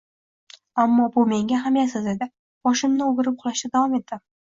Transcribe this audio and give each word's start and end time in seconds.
Ammo 0.83 1.05
bu 1.17 1.27
menga 1.35 1.57
ahamiyatsiz 1.59 2.09
edi, 2.17 2.31
boshimni 2.71 3.11
o‘girib 3.13 3.41
uxlashda 3.41 3.75
davom 3.79 3.99
etdim 4.05 4.29